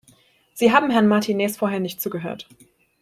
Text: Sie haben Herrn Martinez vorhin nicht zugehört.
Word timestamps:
Sie 0.55 0.71
haben 0.71 0.89
Herrn 0.89 1.07
Martinez 1.07 1.57
vorhin 1.57 1.83
nicht 1.83 2.01
zugehört. 2.01 2.49